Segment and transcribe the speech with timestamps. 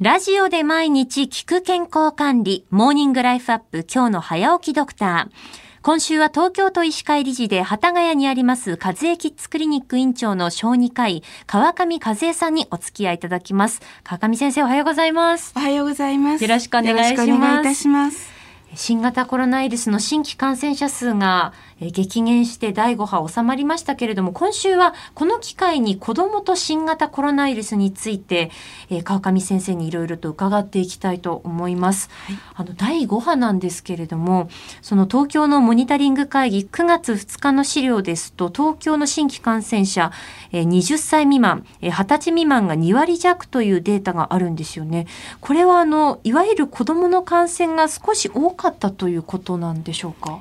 [0.00, 5.34] ラジオで毎日聞く健康管理、モーニングライフアップ、今日の早起きドクター。
[5.82, 13.82] 今週は東京都医師会理事で、幡ヶ谷にあります、和江キッズクリニック院長の小児科医、川上和江さんにお付き合いいただきます。
[14.04, 15.52] 川上先生、おはようございます。
[15.56, 16.44] おはようございます。
[16.44, 17.10] よろしくお願いします。
[17.10, 18.30] よろしくお願いいたします。
[18.76, 28.50] 新型コロナウイルスの新規感染者数が激減して第5波収まりましたけれども、今週はこの機会に子供と新型コロナウイルスについて、
[28.90, 32.10] え川上先生にいろいろと伺っていきたいと思います。
[32.26, 34.48] はい、あの、第5波なんですけれども、
[34.82, 40.10] その東京のモニタリング会議9月2日の資料ですと、東京の新規感染者、
[40.50, 45.06] え20歳未満、え20歳未満が2割弱というデータがあるんですよね。
[45.40, 50.40] これはあの、いわゆる子供の感染が少し多かったということなんでしょうか？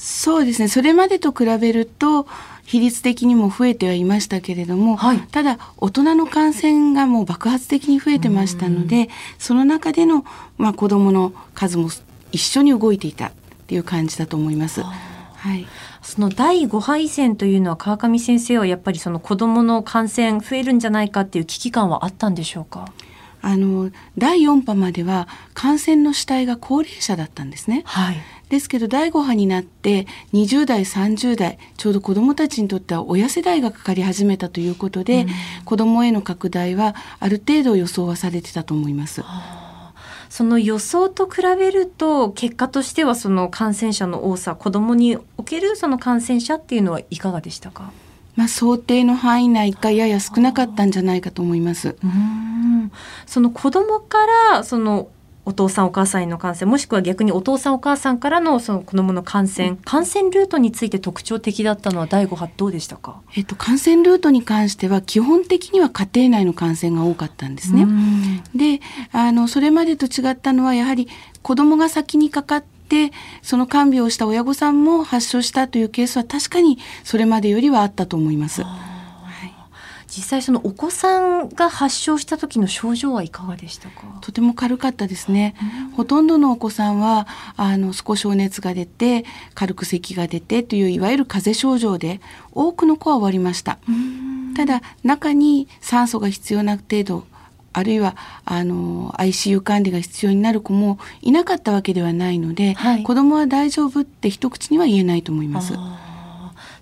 [0.00, 0.68] そうですね。
[0.68, 2.28] それまでと比べると
[2.62, 10.24] 比率的にも増えてはいましたけれども、はい、ただ大人の感染がもう爆発的に増えてましたのでその中での、
[10.56, 11.90] まあ、子どもの数も
[12.30, 13.32] 一緒に動いていたっ
[13.66, 14.82] ていう感じだと思います。
[14.82, 15.66] はい、
[16.00, 22.92] その第5波以前というのは川上先生はやっぱりその子どもの感染増えるんじゃないかっていう危機感はあったんでしょうか？
[23.40, 27.82] あの第4波までは感染の主体が高齢者だったんですね。
[27.84, 28.16] はい
[28.48, 35.28] ですけど第5波になって20代30代ちょうど子どもたちにとっては親世代がかかり始めたということで、うん、
[35.64, 39.22] 子どもへの拡大はある程度予想はされてたと思います。
[40.30, 47.92] その予想と比べると結果としてはその感染者の多さ子どもにおけるその感染者っていうのはいかがでしたか？
[48.36, 51.96] まあ、想定の範囲内かやや少なかったんじゃないかと思います。
[52.04, 52.92] うん
[53.26, 54.18] その子供か
[54.52, 55.08] らその
[55.48, 67.86] お父さんお母さんへの感染もしくは逆にお父さんお母さんからのその子どもの感染、うん、感染ルートについて特徴的だったのは第5波どうでしたか、えっと、感染ルートに関しては基本的には家庭内の感染が多かったんですね。
[68.54, 71.08] であのそれまでと違ったのはやはり
[71.40, 78.62] 子どもが先にかかってその看病をした親御さんも発症したというケースは確かにそれまでよりはあったと思います。
[80.18, 84.18] 実際そのお子さんが発症した時の症状はいかがでしたか？
[84.20, 85.54] とても軽かったですね、
[85.94, 89.24] ほとんどのお子さんはあの少しお熱が出て
[89.54, 92.20] 軽く咳が出てといういわゆる風邪症状で
[92.50, 93.78] 多くの子は終わりました。
[94.56, 97.24] ただ中に酸素が必要な程度
[97.72, 105.74] あるいはあの ICU 管理が必要になる子もいなかったわけではないので、はい、子どもは大丈夫って一口には言えないと思います。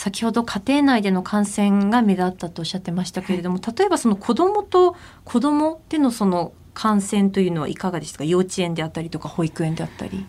[0.00, 8.24] 先ほど家庭内での感染が目立ったとおっしゃってましたけれども、はい、例えばその子どもと子どもでのその感染というのはいかがですか？
[8.24, 10.24] 幼稚園であったりとか保育園であったり。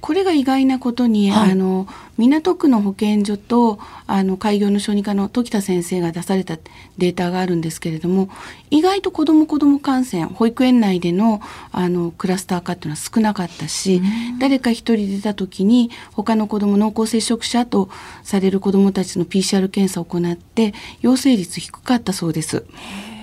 [0.00, 1.86] これが意外なことに、はい、あの
[2.18, 6.58] 港区の保健所とあの開業の小児科の時田先生が出された
[6.98, 8.28] データがあるんですけれども
[8.70, 11.40] 意外と子ども子ども感染保育園内での
[11.72, 14.02] あのクラスター化っていうのは少なかったし、
[14.38, 17.90] 誰か一人出た時に他の子ども濃厚接触者と
[18.22, 22.64] される子どもたちの PCR 検査を行って陽性率低かったそうです。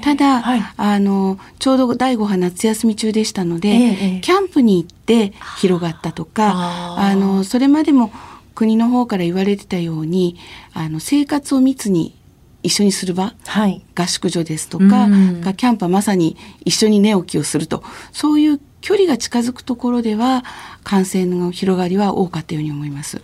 [0.07, 6.53] ただ、はい、あのちょうど第5波夏休み中でしたので、ええ、キャンプに行って広がったとか
[6.97, 8.11] あのそれまでも
[8.55, 10.37] 国の方から言われてたように
[10.73, 12.15] あの生活を密に
[12.63, 17.83] 一緒にする場、はい、合宿所ですとか、うん、キャンプはまさに一緒に寝起きをすると。
[18.11, 20.43] そういう距離が近づくところでは
[20.83, 23.21] 感染の広がりは多かったように思います。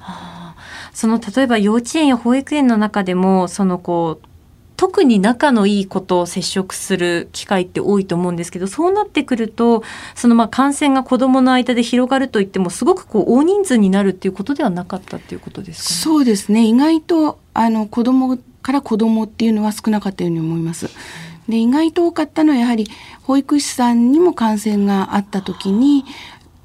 [0.94, 4.28] その例えば幼稚園や保育園の中でもそのこう
[4.84, 9.82] 特に仲のいい子と接触する機会って多いと思うんですけどそうなってくると
[10.14, 20.90] そのまあ感染が子どもの間で広がるといってもすごくこう大人数になるっていうことではなかったっていうことですか、ね、そうですね意外とあの子どもから子どもっていうのは少なかったように思います。
[21.48, 22.86] で意外と多かったのはやはり
[23.22, 26.04] 保育士さんにも感染があった時に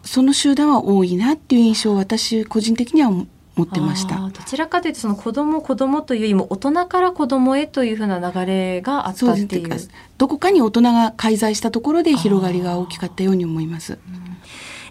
[0.02, 3.12] その集団は多いなっていう印象を私個人的には
[3.58, 9.69] 持ってましたどちらかというとその子供子供というよりも大人から子供へというふうな流れがあったっていう
[10.16, 13.98] どこかに大人が介在したところで広がりが大きかったように思います。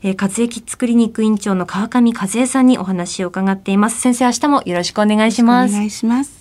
[0.03, 3.99] えー、活液クリニック院長の川上和恵さんにお話を伺っています。
[3.99, 5.73] 先生、明日もよろしくお願いします。
[5.73, 6.36] お願いします。